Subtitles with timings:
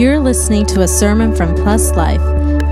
[0.00, 2.22] You're listening to a sermon from Plus Life,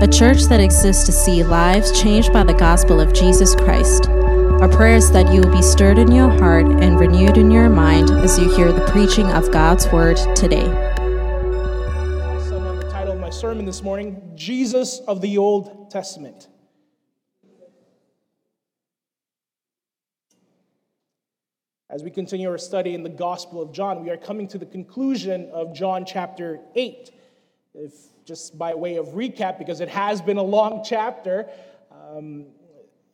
[0.01, 4.09] a church that exists to see lives changed by the gospel of Jesus Christ.
[4.09, 7.69] Our prayer is that you will be stirred in your heart and renewed in your
[7.69, 10.65] mind as you hear the preaching of God's word today.
[10.65, 11.19] the
[12.89, 16.47] title of my sermon this morning Jesus of the Old Testament.
[21.91, 24.65] As we continue our study in the Gospel of John, we are coming to the
[24.65, 27.11] conclusion of John chapter 8.
[27.81, 27.93] If
[28.25, 31.47] just by way of recap, because it has been a long chapter,
[31.89, 32.47] um,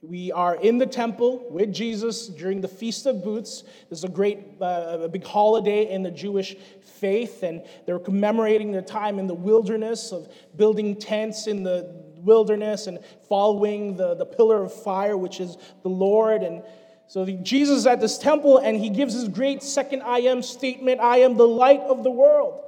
[0.01, 3.63] we are in the temple with Jesus during the Feast of Booths.
[3.91, 8.71] This is a great, uh, a big holiday in the Jewish faith, and they're commemorating
[8.71, 12.97] their time in the wilderness of building tents in the wilderness and
[13.29, 16.41] following the, the pillar of fire, which is the Lord.
[16.41, 16.63] And
[17.05, 20.41] so the, Jesus is at this temple and he gives his great second I am
[20.41, 22.64] statement I am the light of the world,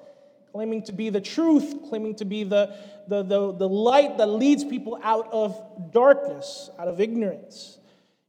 [0.58, 2.76] claiming to be the truth, claiming to be the,
[3.08, 5.56] the, the, the light that leads people out of
[5.92, 7.78] darkness, out of ignorance.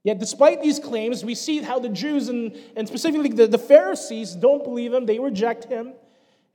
[0.05, 4.35] Yet, despite these claims, we see how the Jews and, and specifically the, the Pharisees
[4.35, 5.95] don't believe him, they reject him.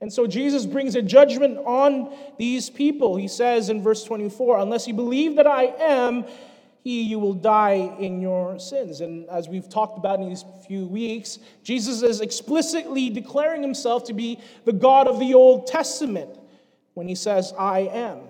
[0.00, 3.16] And so Jesus brings a judgment on these people.
[3.16, 6.24] He says in verse 24, Unless you believe that I am,
[6.84, 9.00] he you will die in your sins.
[9.00, 14.12] And as we've talked about in these few weeks, Jesus is explicitly declaring himself to
[14.12, 16.38] be the God of the Old Testament
[16.92, 18.20] when he says, I am.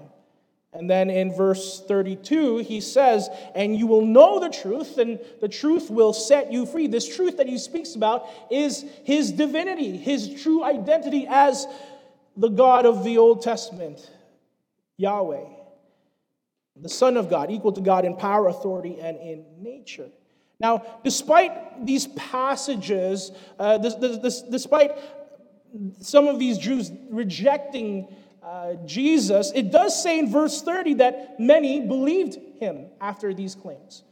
[0.72, 5.48] And then in verse 32, he says, And you will know the truth, and the
[5.48, 6.86] truth will set you free.
[6.86, 11.66] This truth that he speaks about is his divinity, his true identity as
[12.36, 14.08] the God of the Old Testament,
[14.96, 15.63] Yahweh
[16.76, 20.08] the Son of God, equal to God in power, authority, and in nature.
[20.58, 24.92] Now, despite these passages, uh, this, this, this, despite
[26.00, 28.08] some of these Jews rejecting
[28.42, 34.02] uh, Jesus, it does say in verse 30 that many believed him after these claims.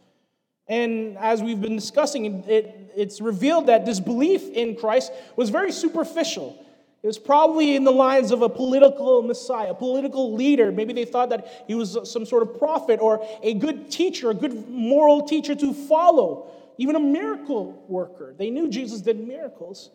[0.68, 5.72] And as we've been discussing, it, it's revealed that this belief in Christ was very
[5.72, 6.64] superficial.
[7.02, 10.70] It was probably in the lines of a political messiah, a political leader.
[10.70, 14.34] Maybe they thought that he was some sort of prophet or a good teacher, a
[14.34, 16.48] good moral teacher to follow,
[16.78, 18.34] even a miracle worker.
[18.38, 19.90] They knew Jesus did miracles.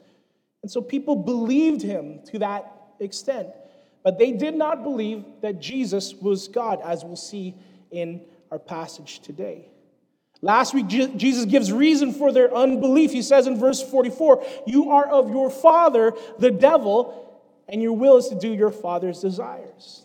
[0.63, 3.49] And so people believed him to that extent.
[4.03, 7.55] But they did not believe that Jesus was God, as we'll see
[7.89, 9.69] in our passage today.
[10.41, 13.11] Last week, Jesus gives reason for their unbelief.
[13.11, 18.17] He says in verse 44 You are of your father, the devil, and your will
[18.17, 20.03] is to do your father's desires.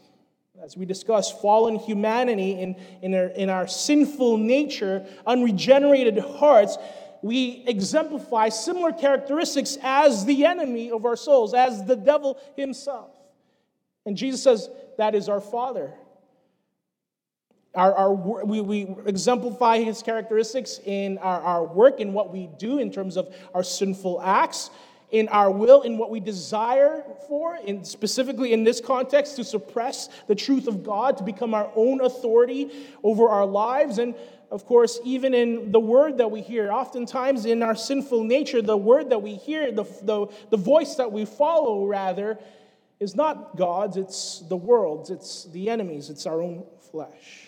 [0.63, 6.79] As we discuss fallen humanity in, in, our, in our sinful nature, unregenerated hearts,
[7.21, 13.11] we exemplify similar characteristics as the enemy of our souls, as the devil himself.
[14.07, 15.93] And Jesus says, That is our father.
[17.75, 22.79] Our, our, we, we exemplify his characteristics in our, our work, in what we do,
[22.79, 24.69] in terms of our sinful acts,
[25.11, 30.11] in our will, in what we desire for, in specifically in this context, to suppress
[30.27, 32.71] the truth of God, to become our own authority
[33.03, 33.99] over our lives.
[33.99, 34.15] And
[34.51, 38.77] of course, even in the word that we hear, oftentimes in our sinful nature, the
[38.77, 42.39] word that we hear, the, the, the voice that we follow, rather,
[43.01, 47.42] is not God's, it's the world's, it's the enemy's, it's our own flesh.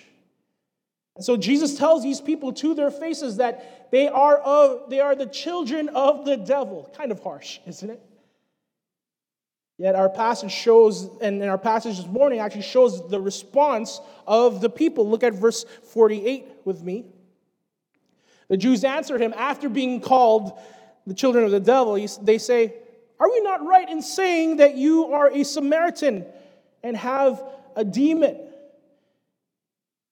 [1.16, 5.14] And so Jesus tells these people to their faces that they are, of, they are
[5.14, 6.90] the children of the devil.
[6.96, 8.00] Kind of harsh, isn't it?
[9.76, 14.70] Yet our passage shows, and our passage this morning actually shows the response of the
[14.70, 15.08] people.
[15.08, 17.06] Look at verse 48 with me.
[18.48, 20.58] The Jews answered him after being called
[21.06, 21.94] the children of the devil.
[22.22, 22.74] They say,
[23.18, 26.26] Are we not right in saying that you are a Samaritan
[26.84, 27.42] and have
[27.74, 28.43] a demon?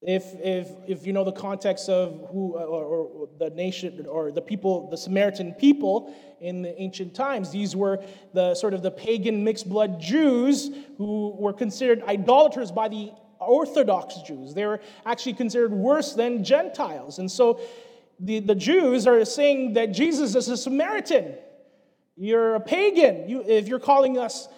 [0.03, 4.33] If, if, if you know the context of who, uh, or, or, the nation, or
[4.33, 8.03] the people, the Samaritan people in the ancient times, these were
[8.35, 14.17] the sort of the pagan mixed blood Jews who were considered idolaters by the Orthodox
[14.23, 14.55] Jews.
[14.55, 17.21] They were actually considered worse than Gentiles.
[17.21, 17.61] And so
[18.19, 21.35] the, the Jews are saying that Jesus is a Samaritan.
[22.17, 24.49] You're a pagan you, if you're calling us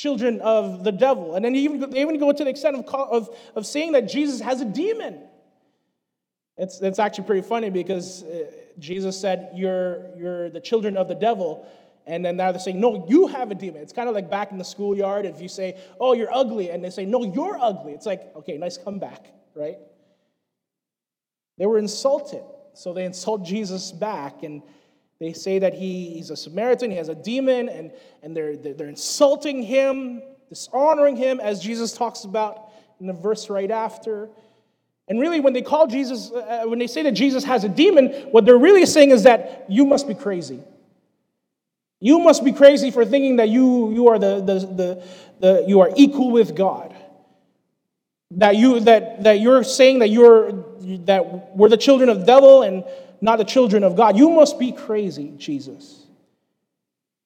[0.00, 1.34] children of the devil.
[1.34, 4.40] And then even, they even go to the extent of, of, of saying that Jesus
[4.40, 5.20] has a demon.
[6.56, 11.14] It's, it's actually pretty funny because uh, Jesus said, you're, you're the children of the
[11.14, 11.66] devil.
[12.06, 13.82] And then now they're saying, no, you have a demon.
[13.82, 16.70] It's kind of like back in the schoolyard if you say, oh, you're ugly.
[16.70, 17.92] And they say, no, you're ugly.
[17.92, 19.76] It's like, okay, nice comeback, right?
[21.58, 22.42] They were insulted.
[22.72, 24.42] So they insult Jesus back.
[24.42, 24.62] And
[25.20, 28.88] they say that he, he's a Samaritan, he has a demon, and, and they're, they're
[28.88, 32.70] insulting him dishonoring him, as Jesus talks about
[33.00, 34.28] in the verse right after.
[35.08, 38.08] And really, when they call Jesus, uh, when they say that Jesus has a demon,
[38.32, 40.60] what they're really saying is that you must be crazy.
[42.00, 45.04] You must be crazy for thinking that you, you are the, the, the,
[45.38, 46.94] the you are equal with God.
[48.32, 50.52] That you that, that you're saying that you're
[51.06, 52.84] that we're the children of the devil and
[53.20, 54.16] not the children of God.
[54.16, 56.00] You must be crazy, Jesus.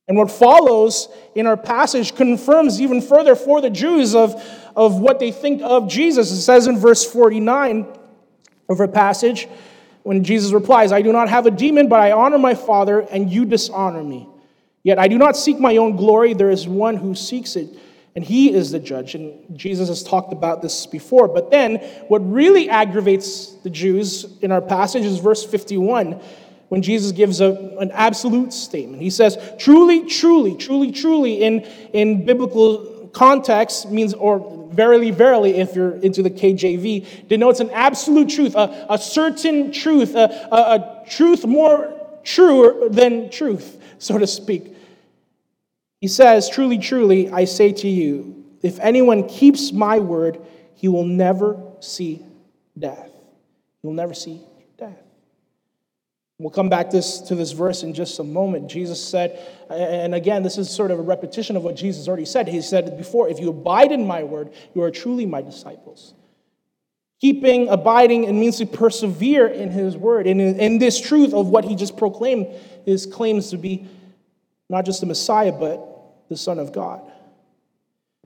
[0.07, 4.35] And what follows in our passage confirms even further for the Jews of,
[4.77, 6.31] of what they think of Jesus.
[6.31, 7.87] It says in verse 49
[8.69, 9.49] of our passage,
[10.03, 13.31] when Jesus replies, I do not have a demon, but I honor my Father, and
[13.31, 14.29] you dishonor me.
[14.83, 17.69] Yet I do not seek my own glory, there is one who seeks it,
[18.15, 19.15] and he is the judge.
[19.15, 21.27] And Jesus has talked about this before.
[21.27, 21.77] But then,
[22.09, 26.21] what really aggravates the Jews in our passage is verse 51
[26.69, 29.03] when Jesus gives a, an absolute statement.
[29.03, 31.61] He says, truly, truly, truly, truly, in,
[31.93, 38.29] in biblical context means, or verily, verily, if you're into the KJV, denotes an absolute
[38.29, 41.93] truth, a, a certain truth, a, a, a truth more
[42.25, 44.74] true than truth, so to speak.
[46.05, 50.39] He says, Truly, truly, I say to you, if anyone keeps my word,
[50.75, 52.23] he will never see
[52.79, 53.11] death.
[53.81, 54.43] He will never see
[54.77, 54.99] death.
[56.39, 58.69] We'll come back this, to this verse in just a moment.
[58.69, 59.41] Jesus said,
[59.71, 62.49] and again, this is sort of a repetition of what Jesus already said.
[62.49, 66.13] He said before, if you abide in my word, you are truly my disciples.
[67.19, 70.27] Keeping, abiding, it means to persevere in his word.
[70.27, 72.49] And in, in this truth of what he just proclaimed,
[72.85, 73.89] his claims to be
[74.69, 75.93] not just the Messiah, but
[76.29, 77.03] the Son of God.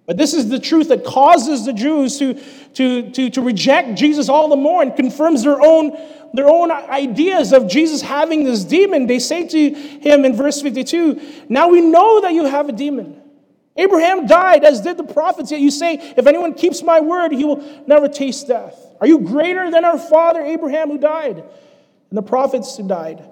[0.06, 2.34] But this is the truth that causes the Jews to,
[2.74, 5.94] to, to, to reject Jesus all the more and confirms their own,
[6.32, 9.06] their own ideas of Jesus having this demon.
[9.06, 13.20] They say to him in verse 52 Now we know that you have a demon.
[13.76, 17.44] Abraham died, as did the prophets, yet you say, If anyone keeps my word, he
[17.44, 18.74] will never taste death.
[19.02, 23.22] Are you greater than our father Abraham who died and the prophets who died?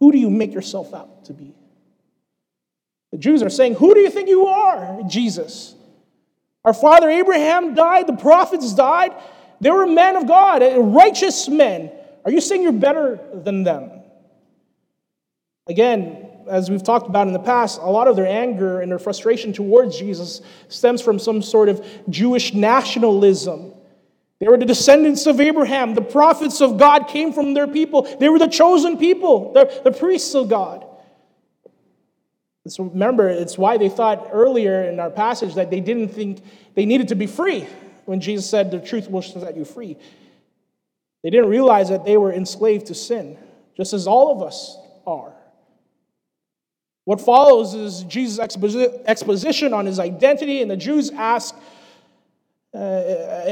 [0.00, 1.54] Who do you make yourself out to be?
[3.12, 5.74] The Jews are saying, Who do you think you are, Jesus?
[6.64, 9.12] Our father Abraham died, the prophets died.
[9.60, 11.90] They were men of God, uh, righteous men.
[12.24, 13.90] Are you saying you're better than them?
[15.66, 18.98] Again, as we've talked about in the past, a lot of their anger and their
[18.98, 23.72] frustration towards Jesus stems from some sort of Jewish nationalism.
[24.40, 25.94] They were the descendants of Abraham.
[25.94, 28.02] The prophets of God came from their people.
[28.18, 30.86] They were the chosen people, the, the priests of God.
[32.70, 36.42] So remember, it's why they thought earlier in our passage that they didn't think
[36.74, 37.66] they needed to be free
[38.04, 39.96] when Jesus said, The truth will set you free.
[41.22, 43.36] They didn't realize that they were enslaved to sin,
[43.76, 45.32] just as all of us are.
[47.04, 51.54] What follows is Jesus' exposition on his identity, and the Jews ask,
[52.72, 53.44] uh, uh,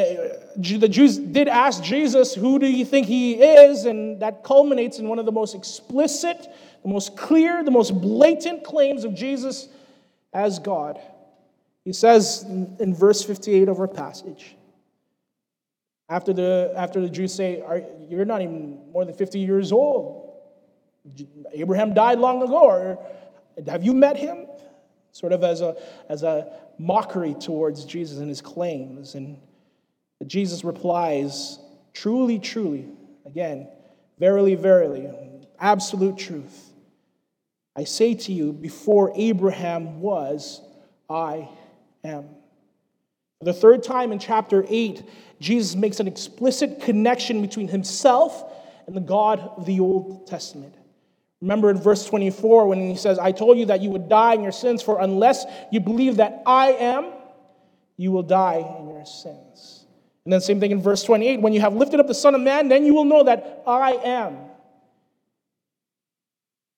[0.56, 3.85] the Jews did ask Jesus, Who do you think he is?
[3.85, 6.47] And that culminates in one of the most explicit
[6.82, 9.69] the most clear, the most blatant claims of Jesus
[10.32, 11.00] as God.
[11.84, 14.56] He says in verse 58 of our passage,
[16.08, 17.62] after the, after the Jews say,
[18.08, 20.32] You're not even more than 50 years old.
[21.52, 22.64] Abraham died long ago.
[22.64, 22.98] Or,
[23.66, 24.46] have you met him?
[25.12, 25.76] Sort of as a,
[26.08, 29.14] as a mockery towards Jesus and his claims.
[29.14, 29.38] And
[30.26, 31.58] Jesus replies,
[31.93, 32.86] Truly, truly,
[33.26, 33.69] again,
[34.19, 35.10] verily, verily,
[35.60, 36.72] absolute truth.
[37.77, 40.60] I say to you, before Abraham was,
[41.08, 41.48] I
[42.03, 42.24] am.
[43.38, 45.03] For the third time in chapter 8,
[45.41, 48.53] Jesus makes an explicit connection between himself
[48.86, 50.74] and the God of the Old Testament.
[51.41, 54.43] Remember in verse 24 when he says, I told you that you would die in
[54.43, 57.12] your sins, for unless you believe that I am,
[57.96, 59.86] you will die in your sins.
[60.24, 62.41] And then, same thing in verse 28 when you have lifted up the Son of
[62.41, 64.36] Man, then you will know that I am.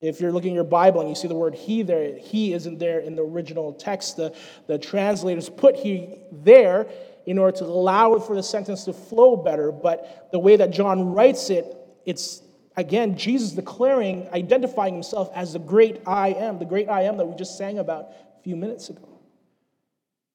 [0.00, 2.78] If you're looking at your Bible and you see the word he there, he isn't
[2.78, 4.16] there in the original text.
[4.16, 4.34] The,
[4.66, 6.86] the translators put he there
[7.26, 9.70] in order to allow for the sentence to flow better.
[9.70, 11.76] But the way that John writes it,
[12.06, 12.42] it's
[12.76, 17.26] again Jesus declaring, identifying himself as the great I am, the great I am that
[17.26, 18.06] we just sang about
[18.38, 19.06] a few minutes ago.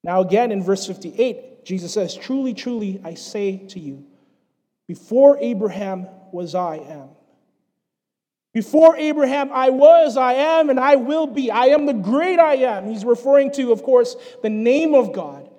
[0.04, 4.06] Now, again, in verse 58, Jesus says, Truly, truly, I say to you,
[4.88, 7.10] before Abraham was I am.
[8.56, 11.52] Before Abraham, I was, I am, and I will be.
[11.52, 12.88] I am the great I am.
[12.88, 15.50] He's referring to, of course, the name of God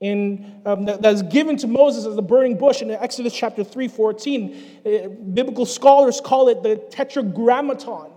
[0.00, 3.88] in, um, that is given to Moses as the burning bush in Exodus chapter 3
[3.88, 4.80] 14.
[4.84, 8.10] Uh, biblical scholars call it the tetragrammaton.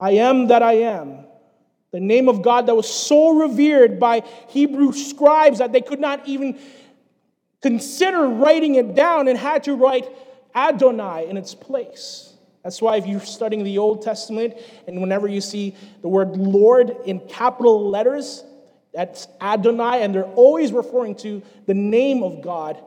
[0.00, 1.24] I am that I am,
[1.92, 6.26] The name of God that was so revered by Hebrew scribes that they could not
[6.26, 6.58] even
[7.62, 10.08] consider writing it down and had to write
[10.52, 12.32] Adonai in its place.
[12.66, 14.54] That's why, if you're studying the Old Testament
[14.88, 18.42] and whenever you see the word Lord in capital letters,
[18.92, 22.82] that's Adonai, and they're always referring to the name of God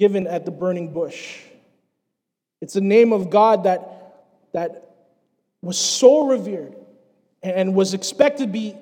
[0.00, 1.38] given at the burning bush.
[2.60, 4.96] It's the name of God that, that
[5.62, 6.74] was so revered
[7.40, 8.74] and was expected to be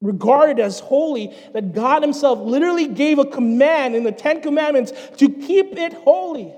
[0.00, 5.28] regarded as holy that God Himself literally gave a command in the Ten Commandments to
[5.28, 6.54] keep it holy,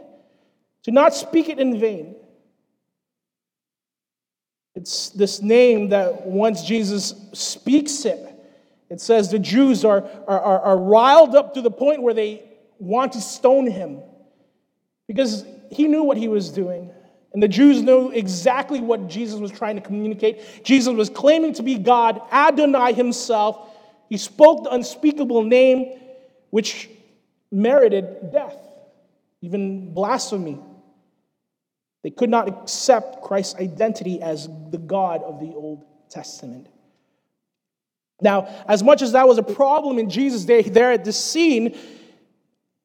[0.84, 2.14] to not speak it in vain.
[4.74, 8.30] It's this name that once Jesus speaks it,
[8.90, 12.42] it says the Jews are, are, are, are riled up to the point where they
[12.78, 14.00] want to stone him
[15.06, 16.90] because he knew what he was doing.
[17.32, 20.64] And the Jews knew exactly what Jesus was trying to communicate.
[20.64, 23.70] Jesus was claiming to be God, Adonai himself.
[24.08, 25.98] He spoke the unspeakable name,
[26.50, 26.88] which
[27.50, 28.56] merited death,
[29.40, 30.60] even blasphemy.
[32.04, 36.68] They could not accept Christ's identity as the God of the Old Testament.
[38.20, 41.76] Now, as much as that was a problem in Jesus' day there at this scene,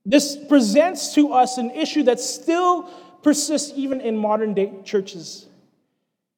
[0.06, 2.84] this presents to us an issue that still
[3.22, 5.48] persists even in modern day churches,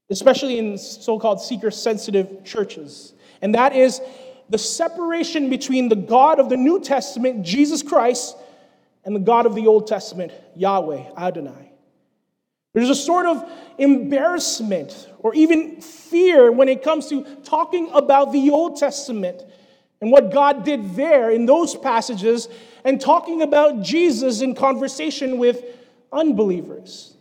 [0.10, 3.14] especially in so called seeker sensitive churches.
[3.44, 4.02] And that is
[4.50, 8.36] the separation between the God of the New Testament, Jesus Christ,
[9.06, 11.71] and the God of the Old Testament, Yahweh, Adonai.
[12.74, 18.50] There's a sort of embarrassment or even fear when it comes to talking about the
[18.52, 19.44] Old Testament
[20.00, 22.48] and what God did there in those passages
[22.84, 25.64] and talking about Jesus in conversation with
[26.12, 27.16] unbelievers.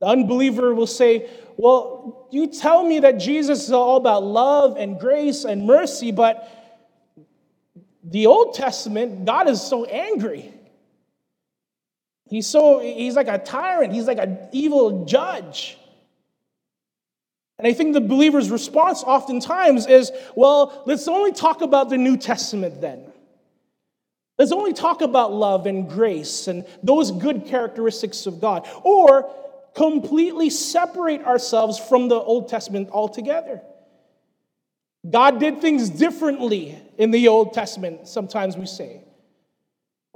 [0.00, 5.00] The unbeliever will say, Well, you tell me that Jesus is all about love and
[5.00, 6.52] grace and mercy, but
[8.04, 10.52] the Old Testament, God is so angry.
[12.28, 13.92] He's so, he's like a tyrant.
[13.92, 15.78] He's like an evil judge.
[17.58, 22.16] And I think the believer's response oftentimes is, well, let's only talk about the New
[22.16, 23.12] Testament then.
[24.38, 28.68] Let's only talk about love and grace and those good characteristics of God.
[28.82, 29.30] Or
[29.74, 33.62] completely separate ourselves from the Old Testament altogether.
[35.08, 39.02] God did things differently in the Old Testament, sometimes we say.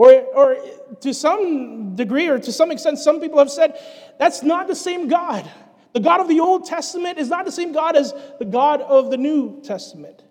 [0.01, 0.57] Or, or
[1.03, 3.79] to some degree, or to some extent, some people have said
[4.19, 5.47] that's not the same God.
[5.93, 9.11] The God of the Old Testament is not the same God as the God of
[9.11, 10.23] the New Testament.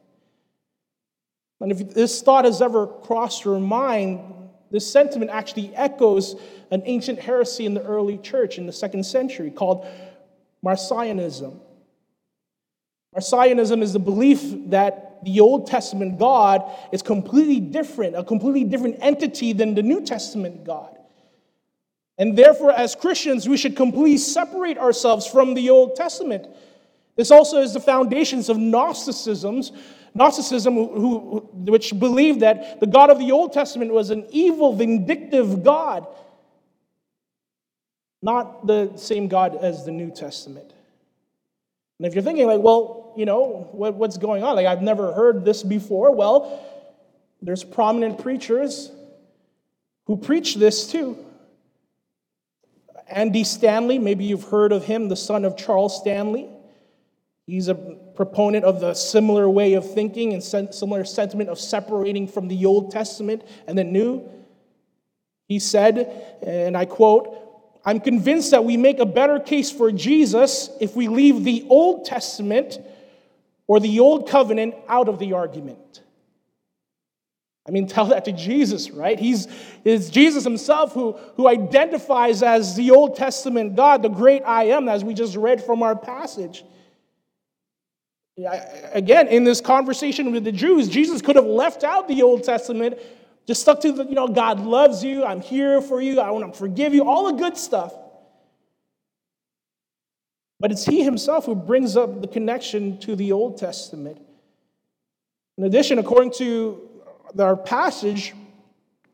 [1.62, 4.22] And if this thought has ever crossed your mind,
[4.72, 6.36] this sentiment actually echoes
[6.72, 9.86] an ancient heresy in the early church in the second century called
[10.66, 11.60] Marcionism.
[13.16, 18.98] Marcionism is the belief that the Old Testament God is completely different, a completely different
[19.02, 20.98] entity than the New Testament God.
[22.18, 26.48] And therefore, as Christians, we should completely separate ourselves from the Old Testament.
[27.16, 29.72] This also is the foundations of Gnosticisms,
[30.14, 34.74] Gnosticism, who, who, which believed that the God of the Old Testament was an evil,
[34.74, 36.08] vindictive God,
[38.22, 40.74] not the same God as the New Testament.
[42.00, 44.56] And if you're thinking, like, well, you know, what, what's going on?
[44.56, 46.16] Like, I've never heard this before.
[46.16, 46.66] Well,
[47.42, 48.92] there's prominent preachers
[50.06, 51.18] who preach this too.
[53.08, 56.48] Andy Stanley, maybe you've heard of him, the son of Charles Stanley.
[57.48, 62.48] He's a proponent of the similar way of thinking and similar sentiment of separating from
[62.48, 64.30] the Old Testament and the New.
[65.48, 67.36] He said, and I quote,
[67.86, 72.06] I'm convinced that we make a better case for Jesus if we leave the Old
[72.06, 72.78] Testament
[73.68, 76.02] or the Old Covenant out of the argument.
[77.68, 79.18] I mean, tell that to Jesus, right?
[79.18, 79.48] He's
[79.86, 84.90] it's Jesus himself who, who identifies as the Old Testament God, the great I am,
[84.90, 86.64] as we just read from our passage.
[88.94, 92.98] Again, in this conversation with the Jews, Jesus could have left out the Old Testament
[93.50, 96.54] just stuck to the, you know, God loves you, I'm here for you, I want
[96.54, 97.92] to forgive you, all the good stuff.
[100.60, 104.22] But it's He Himself who brings up the connection to the Old Testament.
[105.58, 107.02] In addition, according to
[107.40, 108.36] our passage,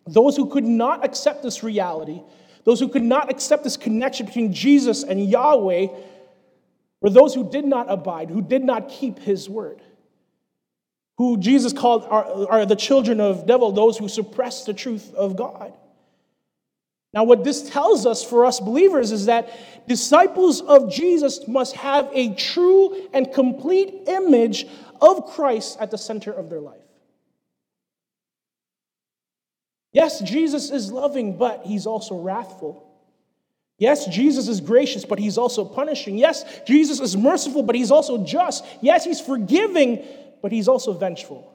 [0.06, 2.22] those who could not accept this reality,
[2.66, 5.88] those who could not accept this connection between Jesus and Yahweh,
[7.00, 9.82] were those who did not abide, who did not keep His word
[11.18, 15.36] who Jesus called are, are the children of devil, those who suppress the truth of
[15.36, 15.74] God.
[17.14, 22.10] Now, what this tells us for us believers is that disciples of Jesus must have
[22.12, 24.68] a true and complete image
[25.02, 26.82] of Christ at the center of their life.
[29.94, 32.86] Yes, Jesus is loving, but he's also wrathful.
[33.78, 36.18] Yes, Jesus is gracious, but he's also punishing.
[36.18, 38.66] Yes, Jesus is merciful, but he's also just.
[38.82, 40.06] Yes, he's forgiving,
[40.46, 41.52] but he's also vengeful.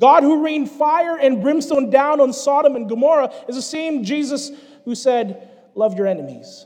[0.00, 4.50] God, who rained fire and brimstone down on Sodom and Gomorrah, is the same Jesus
[4.86, 6.64] who said, Love your enemies.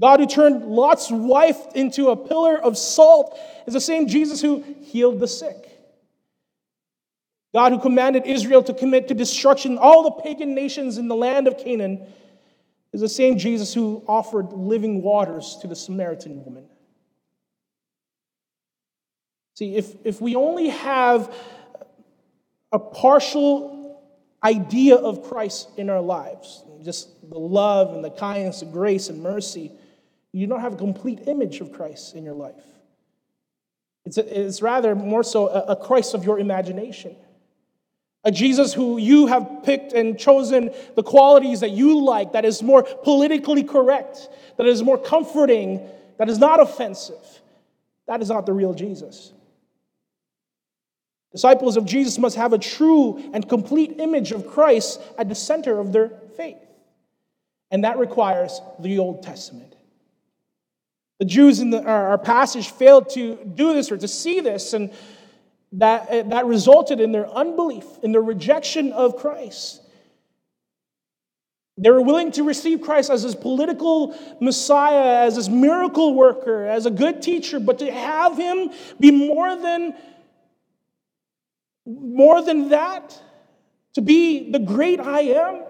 [0.00, 4.62] God, who turned Lot's wife into a pillar of salt, is the same Jesus who
[4.82, 5.56] healed the sick.
[7.52, 11.48] God, who commanded Israel to commit to destruction all the pagan nations in the land
[11.48, 12.06] of Canaan,
[12.92, 16.68] is the same Jesus who offered living waters to the Samaritan woman.
[19.58, 21.34] See, if, if we only have
[22.70, 24.00] a partial
[24.40, 29.20] idea of Christ in our lives, just the love and the kindness, the grace and
[29.20, 29.72] mercy,
[30.30, 32.62] you don't have a complete image of Christ in your life.
[34.04, 37.16] It's, a, it's rather more so a, a Christ of your imagination.
[38.22, 42.62] A Jesus who you have picked and chosen the qualities that you like, that is
[42.62, 45.84] more politically correct, that is more comforting,
[46.16, 47.40] that is not offensive.
[48.06, 49.32] That is not the real Jesus.
[51.38, 55.78] Disciples of Jesus must have a true and complete image of Christ at the center
[55.78, 56.58] of their faith.
[57.70, 59.76] And that requires the Old Testament.
[61.20, 64.90] The Jews in the, our passage failed to do this or to see this, and
[65.74, 69.80] that, eh, that resulted in their unbelief, in their rejection of Christ.
[71.76, 76.86] They were willing to receive Christ as his political Messiah, as his miracle worker, as
[76.86, 79.94] a good teacher, but to have him be more than
[81.88, 83.20] more than that,
[83.94, 85.62] to be the great I am,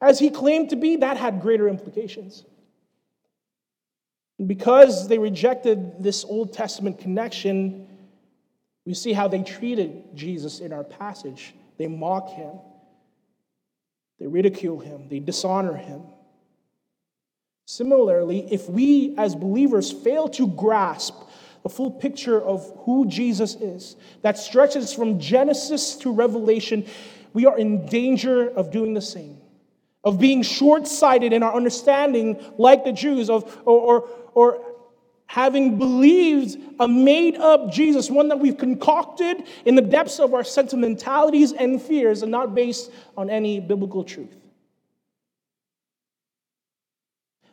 [0.00, 2.44] as he claimed to be, that had greater implications.
[4.38, 7.86] And because they rejected this Old Testament connection,
[8.86, 11.54] we see how they treated Jesus in our passage.
[11.76, 12.52] They mock him,
[14.18, 16.02] they ridicule him, they dishonor him.
[17.66, 21.14] Similarly, if we as believers fail to grasp
[21.64, 26.86] a full picture of who Jesus is that stretches from Genesis to Revelation,
[27.32, 29.38] we are in danger of doing the same,
[30.02, 34.70] of being short sighted in our understanding, like the Jews, of, or, or, or
[35.26, 40.42] having believed a made up Jesus, one that we've concocted in the depths of our
[40.42, 44.34] sentimentalities and fears and not based on any biblical truth.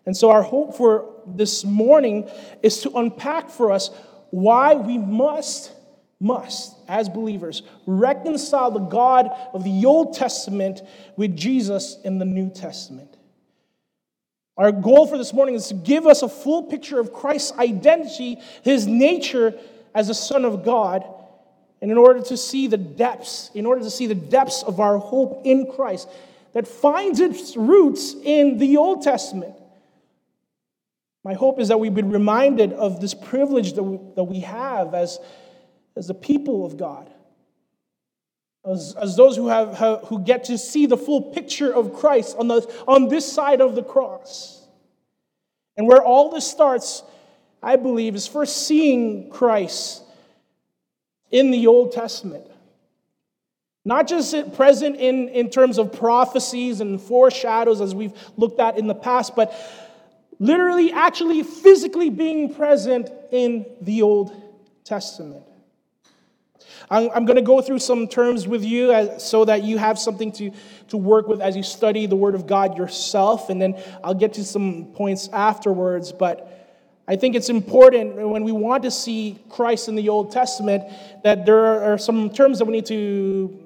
[0.08, 2.30] And so, our hope for this morning
[2.64, 3.90] is to unpack for us
[4.30, 5.72] why we must,
[6.20, 10.82] must, as believers, reconcile the God of the Old Testament
[11.16, 13.18] with Jesus in the New Testament.
[14.58, 18.40] Our goal for this morning is to give us a full picture of Christ's identity,
[18.64, 19.54] his nature
[19.94, 21.06] as a Son of God,
[21.82, 24.98] and in order to see the depths, in order to see the depths of our
[24.98, 26.10] hope in Christ
[26.54, 29.54] that finds its roots in the Old Testament.
[31.28, 34.94] My hope is that we've been reminded of this privilege that we, that we have
[34.94, 35.20] as,
[35.98, 37.12] as the people of God,
[38.66, 42.48] as, as those who, have, who get to see the full picture of Christ on,
[42.48, 44.66] the, on this side of the cross.
[45.76, 47.04] And where all this starts,
[47.62, 50.04] I believe, is first seeing Christ
[51.30, 52.46] in the Old Testament.
[53.84, 58.88] Not just present in, in terms of prophecies and foreshadows as we've looked at in
[58.88, 59.54] the past, but
[60.40, 64.32] literally, actually, physically being present in the Old
[64.84, 65.44] Testament.
[66.90, 70.32] I'm, going to go through some terms with you as, so that you have something
[70.34, 70.52] to,
[70.90, 74.34] to work with as you study the Word of God yourself, and then I'll get
[74.34, 76.14] to some points afterwards.
[76.14, 80.84] But I think it's important when we want to see Christ in the Old Testament
[81.24, 83.66] that there are some terms that we need to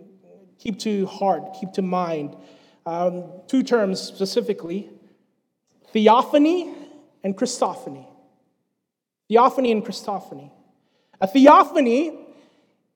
[0.57, 2.35] keep to heart, keep to mind.
[2.87, 4.89] Um, two terms specifically
[5.93, 6.73] theophany
[7.23, 8.05] and Christophany.
[9.27, 10.51] Theophany and Christophany.
[11.19, 12.17] A theophany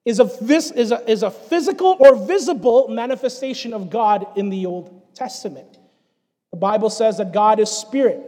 [0.04, 5.16] is a, is, a, is a physical or visible manifestation of God in the Old
[5.16, 5.80] Testament.
[6.52, 8.22] The Bible says that God is spirit,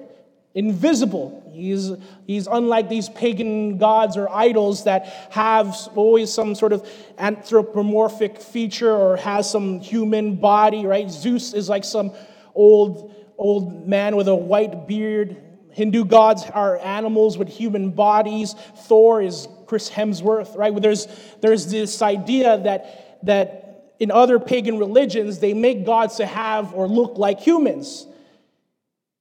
[0.55, 1.49] invisible.
[1.53, 1.91] He's,
[2.25, 8.91] he's unlike these pagan gods or idols that have always some sort of anthropomorphic feature
[8.91, 11.09] or has some human body, right?
[11.09, 12.11] Zeus is like some
[12.55, 15.37] old old man with a white beard.
[15.71, 18.55] Hindu gods are animals with human bodies.
[18.87, 20.73] Thor is Chris Hemsworth, right?
[20.81, 21.07] There's,
[21.41, 26.87] there's this idea that, that in other pagan religions, they make gods to have or
[26.87, 28.07] look like humans.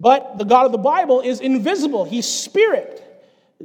[0.00, 3.02] But the God of the Bible is invisible, He's spirit.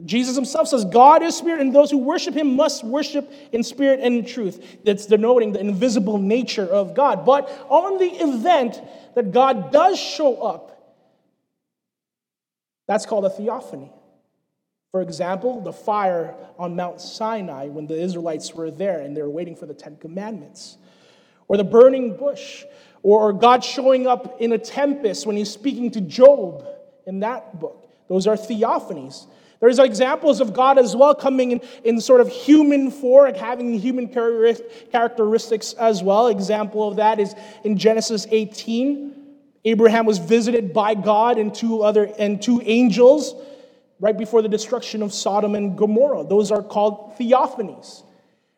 [0.06, 4.00] Jesus himself says, God is spirit, and those who worship him must worship in spirit
[4.02, 4.80] and in truth.
[4.86, 7.26] That's denoting the invisible nature of God.
[7.26, 8.82] But on the event
[9.16, 10.70] that God does show up,
[12.88, 13.92] that's called a theophany.
[14.92, 19.30] For example, the fire on Mount Sinai when the Israelites were there and they were
[19.30, 20.78] waiting for the Ten Commandments,
[21.50, 22.64] or the burning bush,
[23.04, 26.66] or God showing up in a tempest when he's speaking to Job
[27.06, 27.90] in that book.
[28.08, 29.28] Those are theophanies.
[29.62, 34.08] There's examples of God as well coming in, in sort of human form, having human
[34.10, 36.28] characteristics as well.
[36.28, 39.16] Example of that is in Genesis 18.
[39.64, 43.36] Abraham was visited by God and two other and two angels
[44.00, 46.26] right before the destruction of Sodom and Gomorrah.
[46.28, 48.02] Those are called theophanies.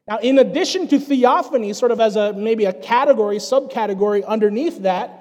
[0.08, 5.20] Now, in addition to theophanies, sort of as a maybe a category, subcategory underneath that,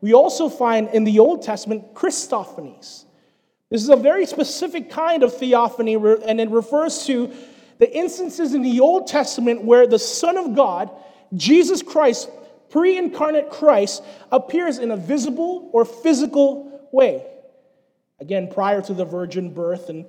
[0.00, 3.04] we also find in the Old Testament Christophanies.
[3.70, 7.32] This is a very specific kind of theophany, and it refers to
[7.78, 10.90] the instances in the Old Testament where the Son of God,
[11.34, 12.28] Jesus Christ,
[12.68, 14.02] pre incarnate Christ,
[14.32, 17.24] appears in a visible or physical way.
[18.18, 20.06] Again, prior to the virgin birth and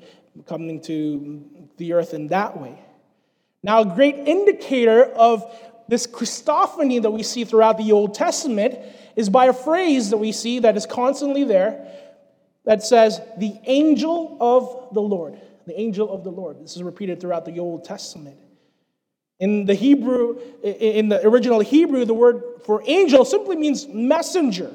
[0.48, 1.46] coming to
[1.78, 2.80] the earth in that way.
[3.64, 5.46] Now, a great indicator of
[5.88, 8.80] this Christophany that we see throughout the Old Testament
[9.16, 11.88] is by a phrase that we see that is constantly there
[12.66, 15.40] that says, the angel of the Lord.
[15.66, 16.62] The angel of the Lord.
[16.62, 18.38] This is repeated throughout the Old Testament.
[19.40, 24.72] In the Hebrew, in the original Hebrew, the word for angel simply means messenger.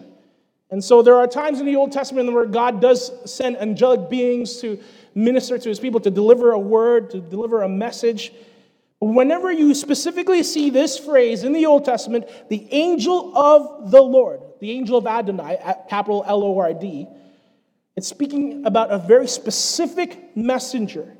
[0.70, 4.60] And so there are times in the Old Testament where God does send angelic beings
[4.62, 4.80] to
[5.14, 8.32] minister to his people, to deliver a word, to deliver a message.
[9.00, 14.40] Whenever you specifically see this phrase in the Old Testament, the angel of the Lord,
[14.60, 17.06] the angel of Adonai, capital L O R D,
[17.96, 21.16] it's speaking about a very specific messenger.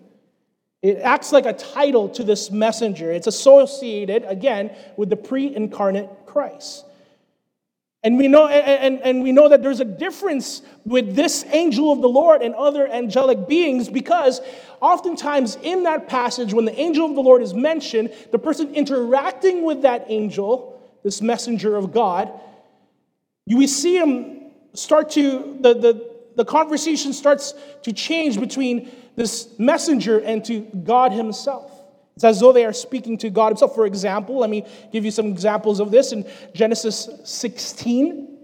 [0.82, 3.10] It acts like a title to this messenger.
[3.10, 6.84] It's associated, again, with the pre incarnate Christ.
[8.04, 12.02] And we, know, and, and we know that there's a difference with this angel of
[12.02, 14.40] the Lord and other angelic beings because
[14.80, 19.64] oftentimes in that passage, when the angel of the Lord is mentioned, the person interacting
[19.64, 22.30] with that angel, this messenger of God,
[23.44, 30.18] you see him start to, the, the, the conversation starts to change between this messenger
[30.18, 31.72] and to God Himself.
[32.14, 33.74] It's as though they are speaking to God Himself.
[33.74, 38.38] For example, let me give you some examples of this in Genesis 16.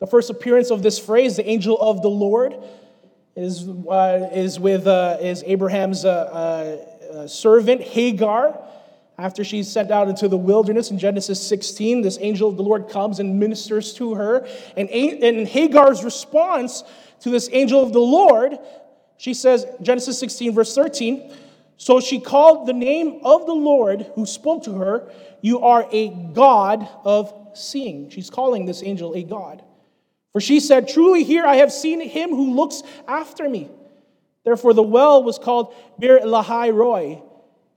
[0.00, 2.56] The first appearance of this phrase, the angel of the Lord,
[3.34, 8.58] is, uh, is with uh, is Abraham's uh, uh servant Hagar.
[9.18, 12.88] After she's sent out into the wilderness in Genesis 16, this angel of the Lord
[12.88, 14.46] comes and ministers to her.
[14.76, 16.84] And, and Hagar's response
[17.20, 18.58] to this angel of the Lord,
[19.16, 21.32] she says, Genesis 16, verse 13,
[21.76, 26.10] so she called the name of the Lord who spoke to her, You are a
[26.10, 28.10] God of seeing.
[28.10, 29.64] She's calling this angel a God.
[30.32, 33.68] For she said, Truly here I have seen him who looks after me.
[34.44, 37.22] Therefore the well was called Beer Lahai Roi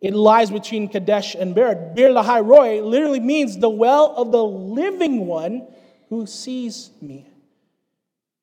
[0.01, 1.95] it lies between Kadesh and Bered.
[1.95, 5.67] Beer Lahai Roi literally means the well of the living one
[6.09, 7.27] who sees me.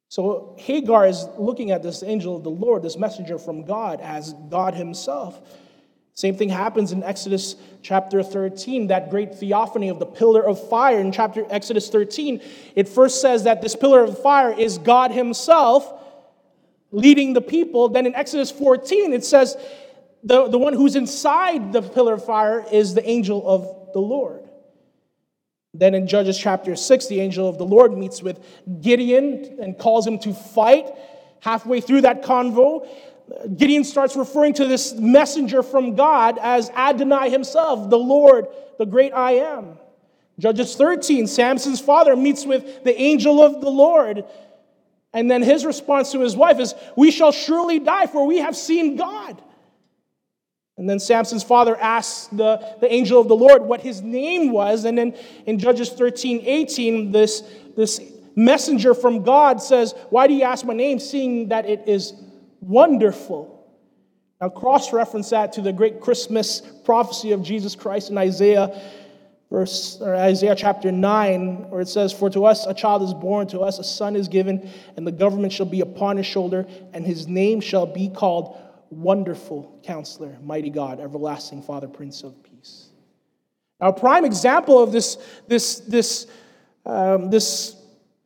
[0.08, 4.32] So Hagar is looking at this angel of the Lord, this messenger from God, as
[4.48, 5.40] God Himself.
[6.14, 10.98] Same thing happens in Exodus chapter 13, that great theophany of the pillar of fire.
[10.98, 12.40] In chapter Exodus 13,
[12.74, 15.92] it first says that this pillar of fire is God Himself
[16.90, 17.88] leading the people.
[17.88, 19.56] Then in Exodus 14, it says
[20.22, 24.48] the, the one who's inside the pillar of fire is the angel of the Lord.
[25.74, 28.44] Then in Judges chapter 6, the angel of the Lord meets with
[28.80, 30.86] Gideon and calls him to fight.
[31.40, 32.86] Halfway through that convo,
[33.56, 39.12] Gideon starts referring to this messenger from God as Adonai himself, the Lord, the great
[39.12, 39.78] I am.
[40.38, 44.24] Judges 13, Samson's father meets with the angel of the Lord.
[45.12, 48.56] And then his response to his wife is, We shall surely die, for we have
[48.56, 49.42] seen God.
[50.78, 54.84] And then Samson's father asks the, the angel of the Lord what his name was.
[54.84, 57.42] And then in Judges 13, 18, this,
[57.76, 58.00] this
[58.36, 62.14] messenger from God says, Why do you ask my name, seeing that it is
[62.60, 63.56] wonderful?
[64.40, 68.80] Now, cross reference that to the great Christmas prophecy of Jesus Christ in Isaiah,
[69.50, 73.48] verse, or Isaiah chapter 9, where it says, For to us a child is born,
[73.48, 77.04] to us a son is given, and the government shall be upon his shoulder, and
[77.04, 78.56] his name shall be called
[78.90, 82.88] Wonderful Counselor, Mighty God, Everlasting Father, Prince of Peace.
[83.80, 86.26] Now, a prime example of this, this, this,
[86.84, 87.76] um, this,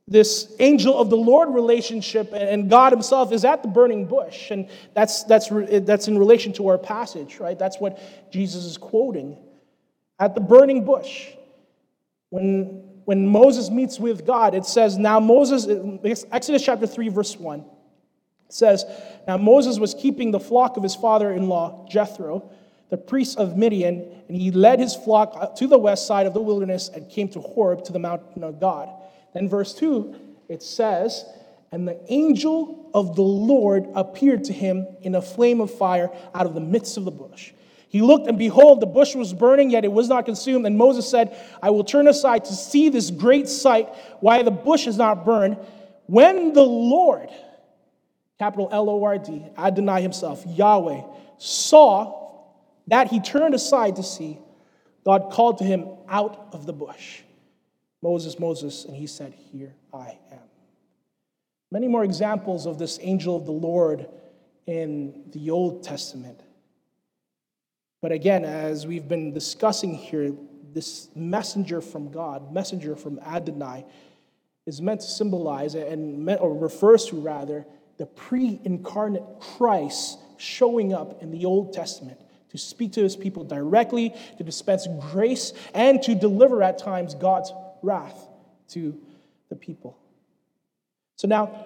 [0.09, 4.51] this angel of the Lord relationship and God Himself is at the burning bush.
[4.51, 7.59] And that's, that's, that's in relation to our passage, right?
[7.59, 7.99] That's what
[8.33, 9.37] Jesus is quoting.
[10.19, 11.29] At the burning bush,
[12.31, 15.67] when, when Moses meets with God, it says, Now Moses,
[16.31, 17.65] Exodus chapter 3, verse 1,
[18.53, 18.85] it says,
[19.27, 22.51] Now Moses was keeping the flock of his father in law, Jethro
[22.93, 26.43] the priest of Midian, and he led his flock to the west side of the
[26.43, 28.91] wilderness and came to Horeb to the mountain of God.
[29.33, 30.15] Then, verse 2,
[30.51, 31.25] it says,
[31.73, 36.45] And the angel of the Lord appeared to him in a flame of fire out
[36.45, 37.55] of the midst of the bush.
[37.89, 40.67] He looked, and behold, the bush was burning, yet it was not consumed.
[40.67, 43.89] And Moses said, I will turn aside to see this great sight,
[44.21, 45.57] why the bush is not burned.
[46.09, 47.31] When the Lord,
[48.43, 51.03] capital L O R D, Adonai himself, Yahweh,
[51.39, 52.41] saw
[52.89, 54.37] that he turned aside to see,
[55.05, 57.21] God called to him out of the bush,
[58.03, 60.49] Moses, Moses, and he said, Here I am.
[61.71, 64.09] Many more examples of this angel of the Lord
[64.67, 66.41] in the Old Testament.
[68.01, 70.33] But again, as we've been discussing here,
[70.73, 73.85] this messenger from God, messenger from Adonai,
[74.67, 77.65] is meant to symbolize and or refers to rather
[78.03, 82.19] the pre-incarnate Christ showing up in the Old Testament
[82.51, 87.53] to speak to his people directly, to dispense grace, and to deliver at times God's
[87.81, 88.27] wrath
[88.71, 89.01] to
[89.51, 89.97] the people.
[91.15, 91.65] So now,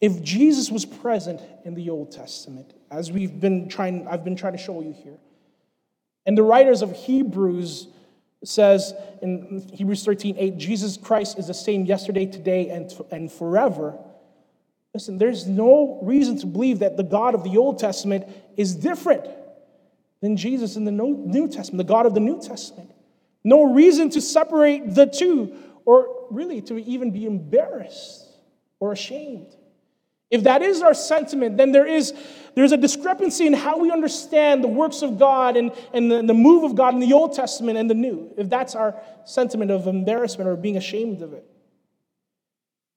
[0.00, 4.52] if Jesus was present in the Old Testament, as we've been trying, I've been trying
[4.52, 5.18] to show you here,
[6.26, 7.88] and the writers of Hebrews
[8.44, 13.98] says in Hebrews 13, 8, Jesus Christ is the same yesterday, today, and, and forever.
[14.94, 18.26] Listen, there's no reason to believe that the God of the Old Testament
[18.56, 19.26] is different
[20.20, 22.90] than Jesus in the New Testament, the God of the New Testament.
[23.42, 28.28] No reason to separate the two, or really to even be embarrassed
[28.78, 29.56] or ashamed.
[30.30, 32.14] If that is our sentiment, then there is
[32.54, 36.34] there's a discrepancy in how we understand the works of God and, and the, the
[36.34, 39.86] move of God in the Old Testament and the New, if that's our sentiment of
[39.86, 41.46] embarrassment or being ashamed of it.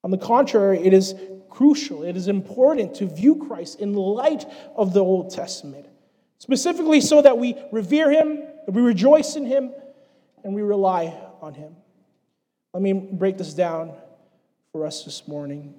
[0.05, 1.15] On the contrary, it is
[1.49, 4.45] crucial, it is important to view Christ in light
[4.77, 5.87] of the Old Testament
[6.37, 9.71] specifically so that we revere him, that we rejoice in him,
[10.43, 11.75] and we rely on him.
[12.71, 13.93] Let me break this down
[14.71, 15.73] for us this morning.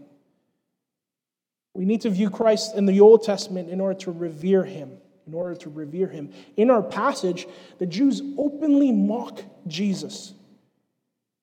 [1.74, 4.98] We need to view Christ in the Old Testament in order to revere him.
[5.24, 6.32] In order to revere him.
[6.56, 7.46] In our passage,
[7.78, 10.32] the Jews openly mock Jesus.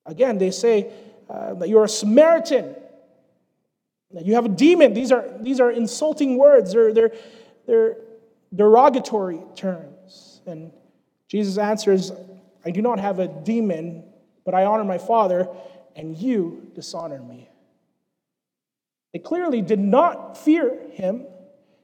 [0.04, 0.92] Again, they say
[1.28, 2.74] uh, that you're a Samaritan,
[4.12, 4.94] that you have a demon.
[4.94, 6.72] These are, these are insulting words.
[6.72, 7.12] They're, they're,
[7.66, 7.96] they're
[8.54, 10.40] derogatory terms.
[10.46, 10.72] And
[11.28, 12.12] Jesus answers,
[12.64, 14.04] I do not have a demon,
[14.44, 15.48] but I honor my Father,
[15.96, 17.48] and you dishonor me.
[19.12, 21.26] They clearly did not fear him.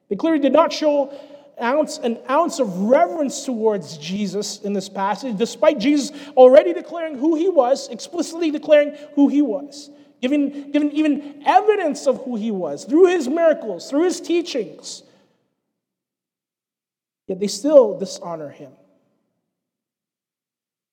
[0.08, 1.14] They clearly did not show
[1.60, 7.36] ounce, an ounce of reverence towards Jesus in this passage, despite Jesus already declaring who
[7.36, 12.84] he was, explicitly declaring who he was, giving, giving even evidence of who he was
[12.84, 15.02] through his miracles, through his teachings
[17.30, 18.72] yet they still dishonor him.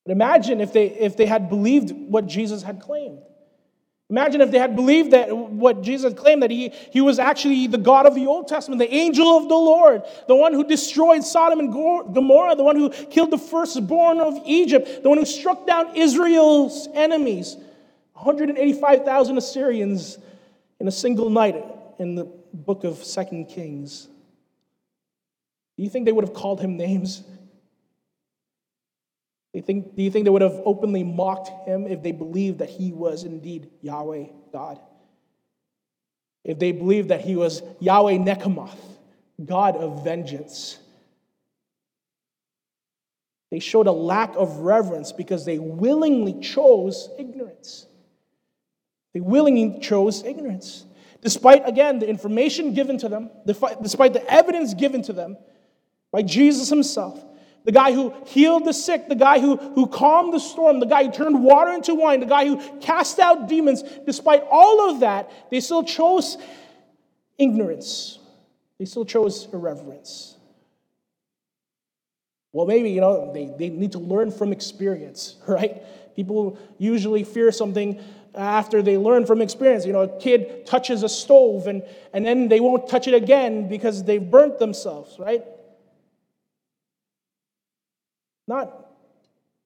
[0.05, 3.23] But imagine if they, if they had believed what Jesus had claimed.
[4.09, 7.77] Imagine if they had believed that what Jesus claimed that he, he was actually the
[7.77, 11.59] God of the Old Testament, the angel of the Lord, the one who destroyed Sodom
[11.59, 15.93] and Gomorrah, the one who killed the firstborn of Egypt, the one who struck down
[15.97, 17.57] Israel's enemies,
[18.13, 20.17] 185,000 Assyrians
[20.79, 21.61] in a single night
[21.99, 24.07] in the book of Second Kings.
[25.75, 27.23] Do you think they would have called him names?
[29.57, 32.59] Do you think, do you think they would have openly mocked him if they believed
[32.59, 34.79] that he was indeed Yahweh God?
[36.43, 38.77] If they believed that he was Yahweh Nechamoth,
[39.43, 40.77] God of vengeance?
[43.49, 47.87] They showed a lack of reverence because they willingly chose ignorance.
[49.15, 50.85] They willingly chose ignorance.
[51.23, 55.35] Despite, again, the information given to them, despite the evidence given to them,
[56.11, 57.23] by Jesus himself.
[57.67, 61.03] The guy who healed the sick, the guy who, who calmed the storm, the guy
[61.03, 63.83] who turned water into wine, the guy who cast out demons.
[64.05, 66.37] Despite all of that, they still chose
[67.37, 68.19] ignorance.
[68.79, 70.37] They still chose irreverence.
[72.53, 75.83] Well, maybe, you know, they, they need to learn from experience, right?
[76.15, 77.99] People usually fear something
[78.33, 79.85] after they learn from experience.
[79.85, 83.67] You know, a kid touches a stove and, and then they won't touch it again
[83.67, 85.43] because they've burnt themselves, right?
[88.47, 88.87] Not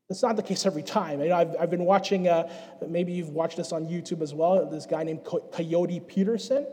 [0.10, 1.22] That's not the case every time.
[1.22, 2.52] You know, I've, I've been watching, uh,
[2.88, 6.66] maybe you've watched this on YouTube as well, this guy named Coyote Peterson,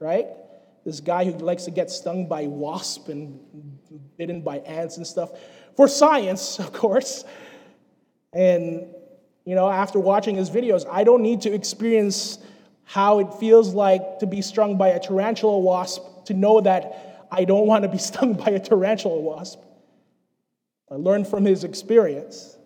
[0.00, 0.26] right?
[0.84, 3.38] This guy who likes to get stung by wasps and
[4.16, 5.32] bitten by ants and stuff
[5.76, 7.24] for science, of course.
[8.32, 8.86] And,
[9.44, 12.38] you know, after watching his videos, I don't need to experience
[12.84, 17.44] how it feels like to be stung by a tarantula wasp to know that I
[17.44, 19.60] don't want to be stung by a tarantula wasp.
[20.90, 22.56] I learned from his experience.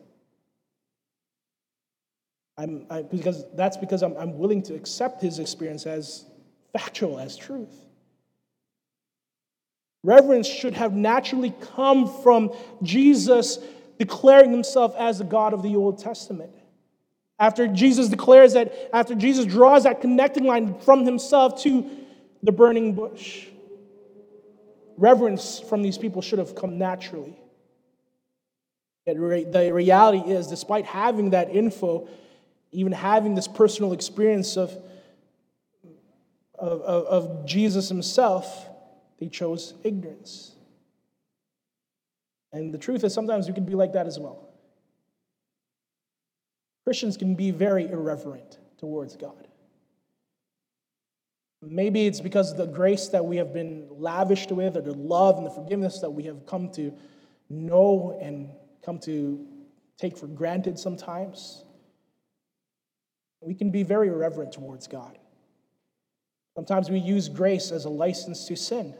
[2.57, 6.25] I'm, I, because that's because I'm, I'm willing to accept his experience as
[6.73, 7.75] factual, as truth.
[10.05, 13.59] Reverence should have naturally come from Jesus
[13.99, 16.53] declaring himself as the God of the Old Testament.
[17.39, 21.89] After Jesus declares that, after Jesus draws that connecting line from himself to
[22.43, 23.47] the burning bush,
[24.97, 27.42] reverence from these people should have come naturally.
[29.07, 32.09] The reality is, despite having that info,
[32.71, 34.77] even having this personal experience of,
[36.55, 38.69] of, of, Jesus himself,
[39.19, 40.55] they chose ignorance.
[42.53, 44.49] And the truth is, sometimes we can be like that as well.
[46.85, 49.49] Christians can be very irreverent towards God.
[51.61, 55.39] Maybe it's because of the grace that we have been lavished with, or the love
[55.39, 56.93] and the forgiveness that we have come to
[57.49, 58.51] know and
[58.85, 59.47] come to
[59.99, 61.65] take for granted sometimes.
[63.41, 65.19] We can be very irreverent towards God.
[66.55, 68.95] Sometimes we use grace as a license to sin.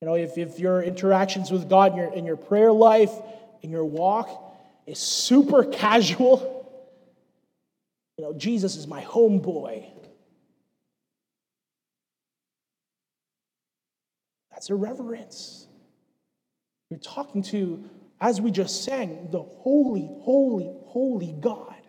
[0.00, 3.12] You know, if, if your interactions with God in your, in your prayer life,
[3.62, 4.28] in your walk,
[4.86, 6.58] is super casual.
[8.18, 9.86] You know, Jesus is my homeboy.
[14.50, 15.66] That's irreverence.
[16.92, 17.88] You're talking to,
[18.20, 21.80] as we just sang, the holy, holy, holy God,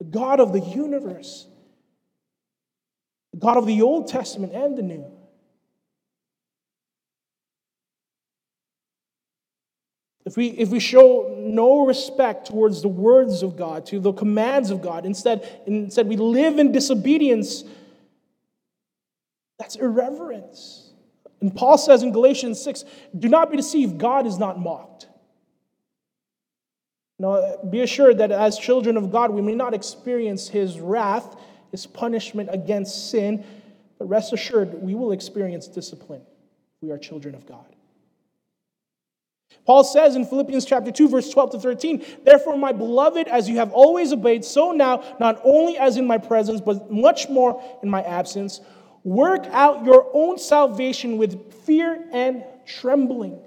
[0.00, 1.46] the God of the universe,
[3.32, 5.06] the God of the Old Testament and the New.
[10.26, 14.70] If we, if we show no respect towards the words of God, to the commands
[14.70, 17.62] of God, instead, instead we live in disobedience,
[19.60, 20.83] that's irreverence.
[21.44, 22.86] And Paul says in Galatians 6
[23.18, 25.08] do not be deceived, God is not mocked.
[27.18, 31.36] Now, be assured that as children of God, we may not experience his wrath,
[31.70, 33.44] his punishment against sin,
[33.98, 36.22] but rest assured, we will experience discipline.
[36.80, 37.66] We are children of God.
[39.66, 43.56] Paul says in Philippians chapter 2 verse 12 to 13, "Therefore my beloved, as you
[43.56, 47.90] have always obeyed, so now not only as in my presence, but much more in
[47.90, 48.62] my absence,
[49.04, 53.38] work out your own salvation with fear and trembling.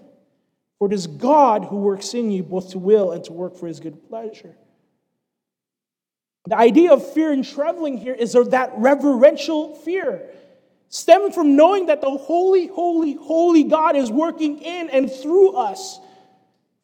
[0.78, 3.67] For it is God who works in you both to will and to work for
[3.67, 4.56] his good pleasure."
[6.48, 10.30] The idea of fear and trembling here is that reverential fear
[10.89, 16.00] stemming from knowing that the holy, holy, holy God is working in and through us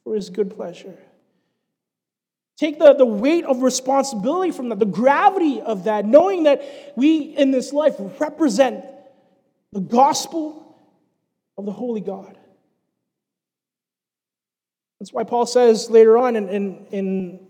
[0.04, 0.98] for his good pleasure.
[2.63, 6.63] Take the, the weight of responsibility from that, the gravity of that, knowing that
[6.95, 8.86] we in this life represent
[9.73, 10.78] the gospel
[11.58, 12.38] of the holy God.
[14.97, 16.88] That's why Paul says later on in, in,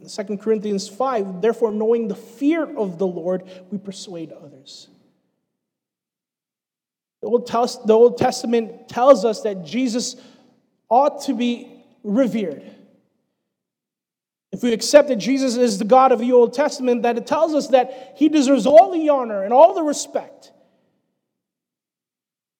[0.02, 4.88] in 2 Corinthians 5 therefore, knowing the fear of the Lord, we persuade others.
[7.22, 10.16] The Old, the Old Testament tells us that Jesus
[10.90, 12.64] ought to be revered.
[14.54, 17.56] If we accept that Jesus is the God of the Old Testament, that it tells
[17.56, 20.52] us that he deserves all the honor and all the respect.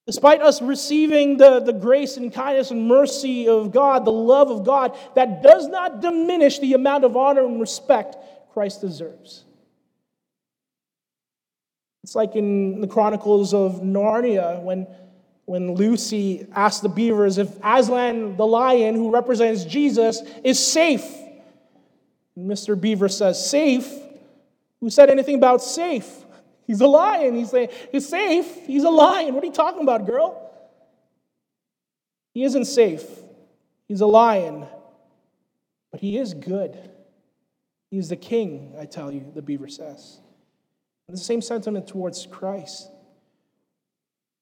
[0.08, 4.66] Despite us receiving the, the grace and kindness and mercy of God, the love of
[4.66, 8.18] God, that does not diminish the amount of honor and respect
[8.54, 9.46] Christ deserves.
[12.04, 14.88] It's like in the Chronicles of Narnia when,
[15.46, 21.20] when Lucy asked the beavers if Aslan the lion, who represents Jesus, is safe.
[22.38, 22.80] Mr.
[22.80, 23.92] Beaver says, Safe?
[24.84, 26.10] Who said anything about safe?
[26.68, 27.36] He's a lion.
[27.36, 28.66] He's, saying, he's safe.
[28.66, 29.34] He's a lion.
[29.34, 30.52] What are you talking about, girl?
[32.34, 33.06] He isn't safe.
[33.88, 34.66] He's a lion.
[35.92, 36.78] But he is good.
[37.92, 40.20] He's the king, I tell you, the beaver says.
[41.08, 42.90] And the same sentiment towards Christ.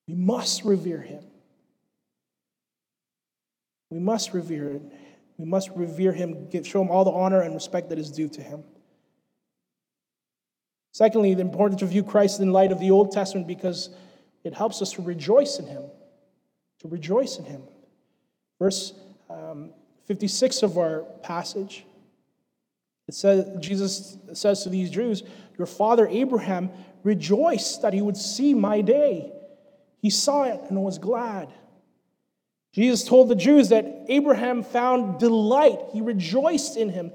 [0.08, 1.24] We must revere him.
[3.90, 4.92] We must revere him.
[5.42, 8.30] We must revere him, give, show him all the honor and respect that is due
[8.30, 8.64] to him.
[10.92, 13.90] Secondly, the importance to view Christ in light of the Old Testament because
[14.44, 15.82] it helps us to rejoice in him.
[16.82, 17.64] To rejoice in him.
[18.60, 18.94] Verse
[19.32, 19.72] um,
[20.06, 21.86] 56 of our passage.
[23.08, 25.24] It says, Jesus says to these Jews,
[25.58, 26.70] Your father Abraham
[27.02, 29.32] rejoiced that he would see my day.
[30.04, 31.52] He saw it and was glad.
[32.74, 37.12] Jesus told the Jews that Abraham found delight, he rejoiced in him,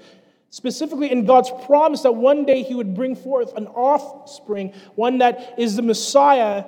[0.50, 5.54] specifically in God's promise that one day he would bring forth an offspring, one that
[5.58, 6.64] is the Messiah,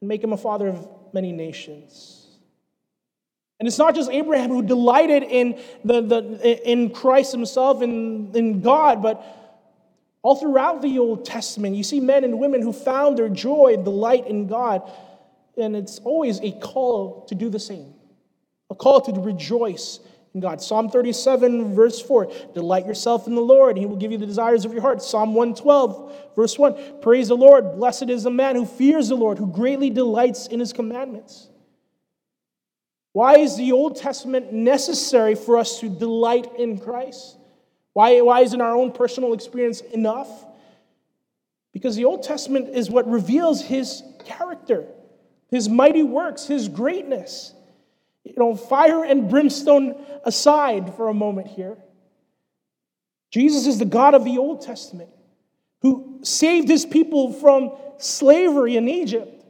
[0.00, 2.24] and make him a father of many nations.
[3.60, 8.60] And it's not just Abraham who delighted in, the, the, in Christ himself and in
[8.60, 9.24] God, but
[10.22, 14.26] all throughout the Old Testament, you see men and women who found their joy delight
[14.26, 14.90] in God.
[15.56, 17.94] And it's always a call to do the same,
[18.70, 20.00] a call to rejoice
[20.34, 20.60] in God.
[20.60, 24.26] Psalm 37, verse 4 Delight yourself in the Lord, and he will give you the
[24.26, 25.02] desires of your heart.
[25.02, 27.76] Psalm 112, verse 1 Praise the Lord.
[27.76, 31.48] Blessed is the man who fears the Lord, who greatly delights in his commandments.
[33.12, 37.38] Why is the Old Testament necessary for us to delight in Christ?
[37.92, 40.28] Why, why isn't our own personal experience enough?
[41.72, 44.84] Because the Old Testament is what reveals his character,
[45.50, 47.52] his mighty works, his greatness.
[48.24, 51.76] You know, fire and brimstone aside for a moment here.
[53.30, 55.10] Jesus is the God of the Old Testament
[55.82, 59.44] who saved his people from slavery in Egypt,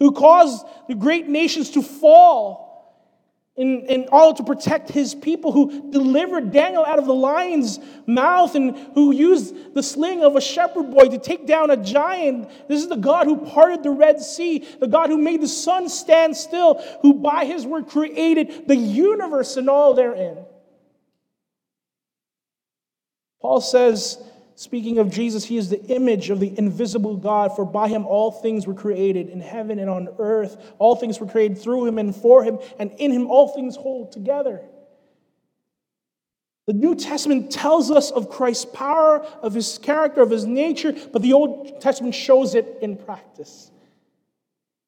[0.00, 2.65] who caused the great nations to fall
[3.56, 8.54] in, in order to protect his people, who delivered Daniel out of the lion's mouth
[8.54, 12.50] and who used the sling of a shepherd boy to take down a giant.
[12.68, 15.88] This is the God who parted the Red Sea, the God who made the sun
[15.88, 20.36] stand still, who by his word created the universe and all therein.
[23.40, 24.22] Paul says,
[24.58, 28.32] Speaking of Jesus, he is the image of the invisible God, for by him all
[28.32, 30.56] things were created in heaven and on earth.
[30.78, 34.12] All things were created through him and for him, and in him all things hold
[34.12, 34.62] together.
[36.66, 41.20] The New Testament tells us of Christ's power, of his character, of his nature, but
[41.20, 43.70] the Old Testament shows it in practice.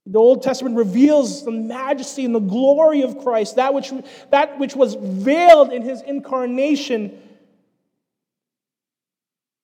[0.07, 3.93] The Old Testament reveals the majesty and the glory of Christ, that which,
[4.31, 7.21] that which was veiled in his incarnation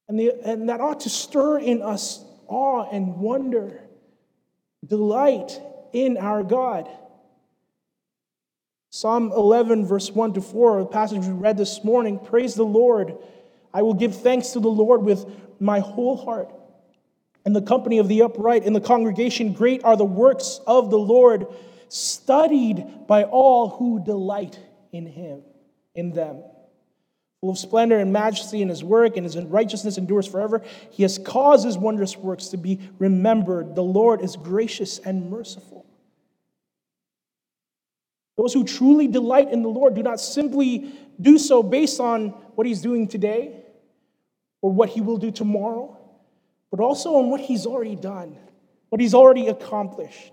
[0.08, 3.80] and, the, and that ought to stir in us awe and wonder,
[4.86, 5.58] delight
[5.92, 6.88] in our God.
[8.90, 13.16] Psalm 11, verse 1 to 4, the passage we read this morning Praise the Lord.
[13.72, 15.26] I will give thanks to the Lord with
[15.58, 16.52] my whole heart.
[17.44, 20.98] In the company of the upright, in the congregation, great are the works of the
[20.98, 21.46] Lord,
[21.88, 24.58] studied by all who delight
[24.92, 25.42] in him,
[25.94, 26.42] in them
[27.44, 30.62] full of splendor and majesty in his work, and his righteousness endures forever.
[30.90, 33.74] He has caused his wondrous works to be remembered.
[33.74, 35.84] The Lord is gracious and merciful.
[38.38, 40.90] Those who truly delight in the Lord do not simply
[41.20, 43.62] do so based on what he's doing today
[44.62, 45.98] or what he will do tomorrow,
[46.70, 48.38] but also on what he's already done,
[48.88, 50.32] what he's already accomplished.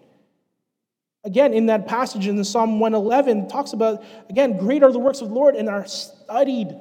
[1.26, 5.28] Again, in that passage in Psalm 111, talks about, again, great are the works of
[5.28, 6.74] the Lord and are studied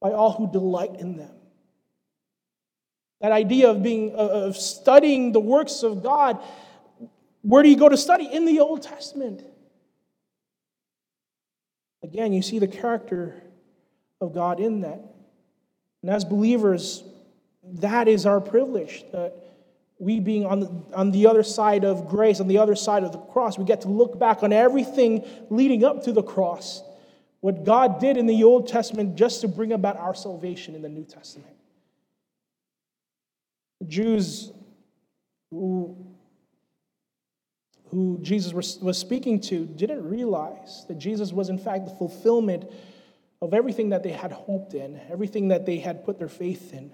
[0.00, 1.32] by all who delight in them.
[3.20, 6.40] That idea of being of studying the works of God,
[7.42, 8.28] where do you go to study?
[8.32, 9.44] In the Old Testament.
[12.02, 13.42] Again, you see the character
[14.20, 15.02] of God in that.
[16.02, 17.02] And as believers,
[17.80, 19.04] that is our privilege.
[19.12, 19.34] That
[19.98, 23.10] we being on the, on the other side of grace, on the other side of
[23.10, 26.82] the cross, we get to look back on everything leading up to the cross
[27.40, 30.88] what God did in the Old Testament just to bring about our salvation in the
[30.88, 31.54] New Testament.
[33.80, 34.50] The Jews
[35.50, 35.96] who,
[37.90, 42.70] who Jesus was, was speaking to didn't realize that Jesus was, in fact, the fulfillment
[43.40, 46.92] of everything that they had hoped in, everything that they had put their faith in.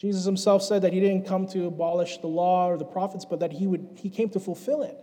[0.00, 3.40] Jesus himself said that he didn't come to abolish the law or the prophets, but
[3.40, 4.96] that he, would, he came to fulfill it.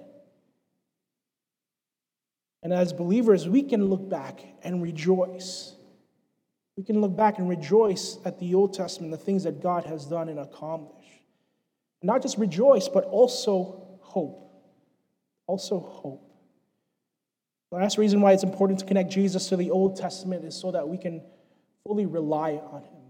[2.62, 5.76] And as believers, we can look back and rejoice.
[6.76, 10.06] We can look back and rejoice at the Old Testament, the things that God has
[10.06, 11.24] done and accomplished.
[12.02, 14.50] Not just rejoice, but also hope.
[15.48, 16.26] Also hope.
[17.72, 20.72] The last reason why it's important to connect Jesus to the Old Testament is so
[20.72, 21.22] that we can
[21.86, 23.04] fully rely on Him.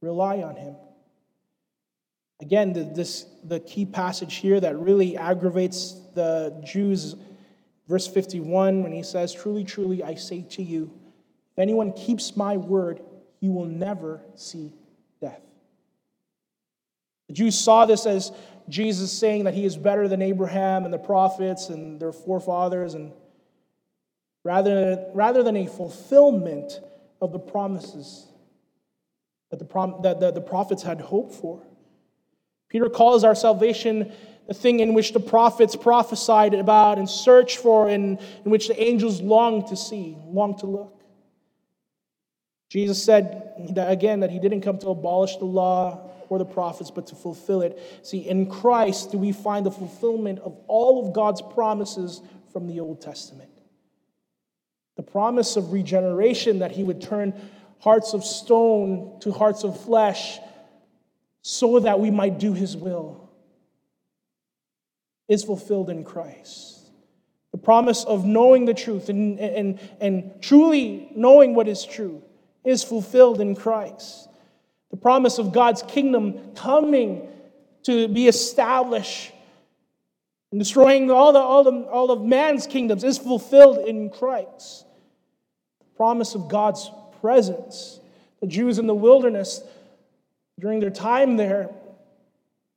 [0.00, 0.76] Rely on Him.
[2.40, 7.16] Again, the, this, the key passage here that really aggravates the Jews
[7.88, 10.90] Verse 51, when he says, Truly, truly, I say to you,
[11.52, 13.00] if anyone keeps my word,
[13.40, 14.72] he will never see
[15.20, 15.40] death.
[17.28, 18.32] The Jews saw this as
[18.68, 22.94] Jesus saying that he is better than Abraham and the prophets and their forefathers.
[22.94, 23.12] And
[24.42, 26.80] rather, rather than a fulfillment
[27.20, 28.26] of the promises
[29.50, 31.62] that the, that the, the prophets had hoped for.
[32.68, 34.12] Peter calls our salvation
[34.46, 38.80] the thing in which the prophets prophesied about and searched for, and in which the
[38.80, 41.00] angels longed to see, long to look.
[42.68, 46.90] Jesus said that again that he didn't come to abolish the law or the prophets,
[46.90, 47.78] but to fulfill it.
[48.02, 52.20] See, in Christ do we find the fulfillment of all of God's promises
[52.52, 53.50] from the Old Testament.
[54.96, 57.34] The promise of regeneration that he would turn
[57.78, 60.38] hearts of stone to hearts of flesh
[61.42, 63.25] so that we might do his will
[65.28, 66.90] is fulfilled in Christ.
[67.52, 72.22] The promise of knowing the truth and, and, and truly knowing what is true
[72.64, 74.28] is fulfilled in Christ.
[74.90, 77.28] The promise of God's kingdom coming
[77.84, 79.32] to be established
[80.50, 84.84] and destroying all, the, all, the, all of man's kingdoms is fulfilled in Christ.
[85.80, 88.00] The promise of God's presence.
[88.40, 89.62] The Jews in the wilderness,
[90.60, 91.70] during their time there,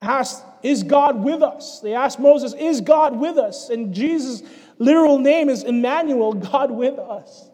[0.01, 1.79] asked, Is God with us?
[1.79, 3.69] They asked Moses, Is God with us?
[3.69, 4.43] And Jesus'
[4.77, 7.49] literal name is Emmanuel, God with us.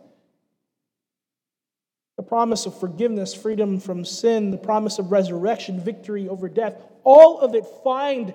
[2.17, 7.39] The promise of forgiveness, freedom from sin, the promise of resurrection, victory over death, all
[7.39, 8.33] of it find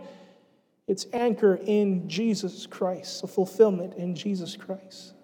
[0.87, 5.15] its anchor in Jesus Christ, a fulfillment in Jesus Christ.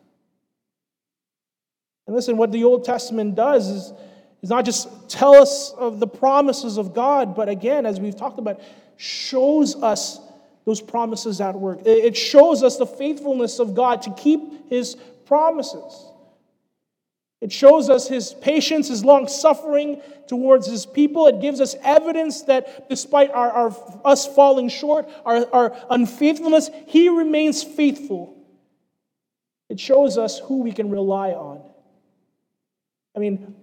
[2.06, 3.92] And listen, what the Old Testament does is,
[4.42, 8.38] is not just tell us of the promises of God, but again, as we've talked
[8.38, 8.60] about,
[8.96, 10.20] shows us
[10.64, 11.80] those promises at work.
[11.84, 16.06] It shows us the faithfulness of God to keep his promises.
[17.40, 21.26] It shows us his patience, his long suffering towards his people.
[21.26, 27.08] It gives us evidence that despite our, our, us falling short, our, our unfaithfulness, he
[27.08, 28.34] remains faithful.
[29.68, 31.60] It shows us who we can rely on.
[33.14, 33.54] I mean,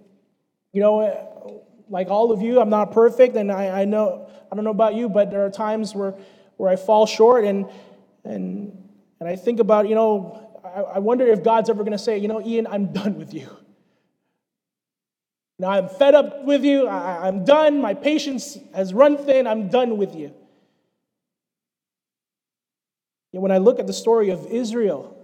[0.72, 4.64] you know, like all of you, I'm not perfect, and I, I know I don't
[4.64, 6.14] know about you, but there are times where,
[6.56, 7.66] where I fall short, and
[8.24, 8.84] and
[9.20, 12.18] and I think about, you know, I, I wonder if God's ever going to say,
[12.18, 13.48] you know, Ian, I'm done with you.
[15.58, 16.88] Now I'm fed up with you.
[16.88, 17.80] I, I'm done.
[17.80, 19.46] My patience has run thin.
[19.46, 20.34] I'm done with you.
[23.32, 25.16] Yet when I look at the story of Israel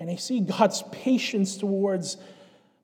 [0.00, 2.16] and I see God's patience towards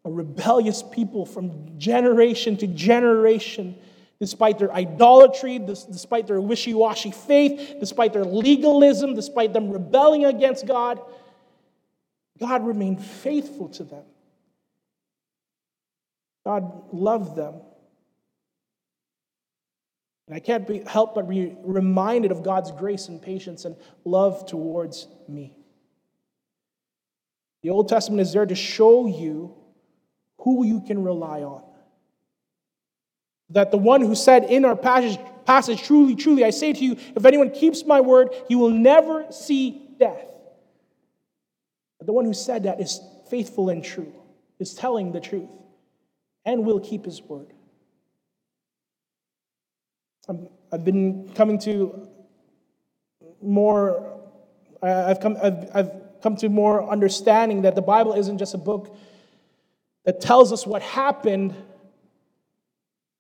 [0.04, 3.76] a rebellious people from generation to generation,
[4.20, 10.66] despite their idolatry, despite their wishy washy faith, despite their legalism, despite them rebelling against
[10.66, 11.00] God,
[12.38, 14.04] God remained faithful to them.
[16.44, 17.54] God loved them.
[20.26, 24.46] And I can't be, help but be reminded of God's grace and patience and love
[24.46, 25.56] towards me.
[27.62, 29.54] The Old Testament is there to show you
[30.38, 31.62] who you can rely on.
[33.50, 36.96] That the one who said in our passage, passage, truly, truly, I say to you,
[37.14, 40.26] if anyone keeps my word, he will never see death.
[41.98, 44.12] But the one who said that is faithful and true,
[44.58, 45.50] is telling the truth,
[46.44, 47.52] and will keep his word.
[50.72, 52.08] I've been coming to
[53.42, 54.20] more,
[54.82, 55.90] I've come, I've, I've
[56.22, 58.96] come to more understanding that the Bible isn't just a book
[60.04, 61.54] that tells us what happened,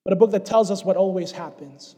[0.04, 1.96] but a book that tells us what always happens.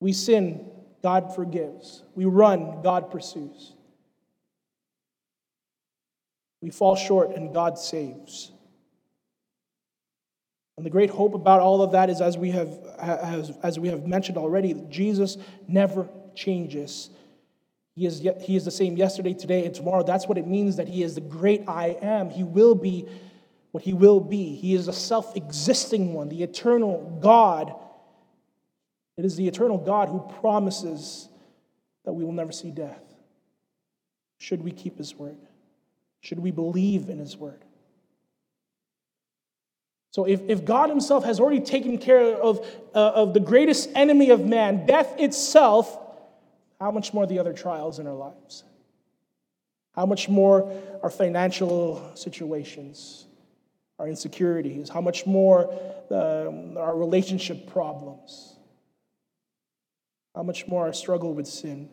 [0.00, 0.68] We sin,
[1.02, 2.02] God forgives.
[2.14, 3.72] We run, God pursues.
[6.60, 8.50] We fall short, and God saves.
[10.76, 12.68] And the great hope about all of that is, as we have,
[12.98, 15.36] as, as we have mentioned already, Jesus
[15.68, 17.10] never changes.
[17.94, 20.02] He is, yet, he is the same yesterday, today, and tomorrow.
[20.02, 22.30] That's what it means that He is the great I am.
[22.30, 23.06] He will be
[23.72, 24.54] what He will be.
[24.54, 27.74] He is a self existing one, the eternal God.
[29.18, 31.28] It is the eternal God who promises
[32.04, 33.02] that we will never see death.
[34.38, 35.38] Should we keep His word?
[36.20, 37.62] Should we believe in His word?
[40.12, 44.30] So, if, if God Himself has already taken care of, uh, of the greatest enemy
[44.30, 45.98] of man, death itself,
[46.82, 48.64] how much more the other trials in our lives?
[49.94, 53.26] How much more our financial situations,
[54.00, 54.88] our insecurities?
[54.88, 55.72] How much more
[56.10, 58.56] um, our relationship problems?
[60.34, 61.88] How much more our struggle with sin?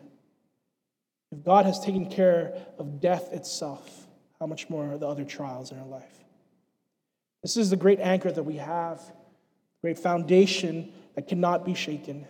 [1.30, 4.08] If God has taken care of death itself,
[4.40, 6.24] how much more the other trials in our life?
[7.42, 9.00] This is the great anchor that we have,
[9.82, 12.26] great foundation that cannot be shaken.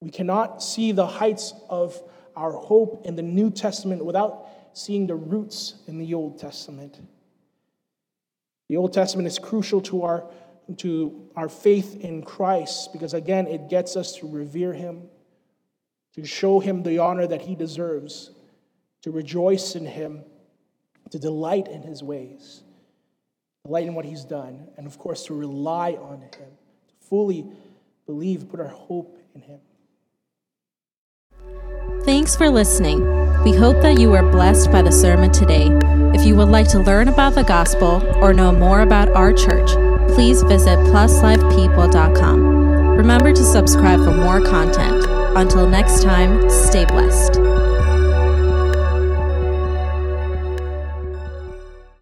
[0.00, 2.00] We cannot see the heights of
[2.36, 7.00] our hope in the New Testament without seeing the roots in the Old Testament.
[8.68, 10.24] The Old Testament is crucial to our,
[10.76, 15.08] to our faith in Christ because, again, it gets us to revere him,
[16.14, 18.30] to show him the honor that he deserves,
[19.02, 20.22] to rejoice in him,
[21.10, 22.62] to delight in his ways,
[23.64, 26.30] delight in what he's done, and of course, to rely on him,
[26.88, 27.46] to fully
[28.06, 29.60] believe, put our hope in him.
[32.08, 33.04] Thanks for listening.
[33.44, 35.68] We hope that you were blessed by the sermon today.
[36.14, 39.68] If you would like to learn about the gospel or know more about our church,
[40.14, 42.96] please visit pluslifepeople.com.
[42.96, 45.04] Remember to subscribe for more content.
[45.36, 47.47] Until next time, stay blessed.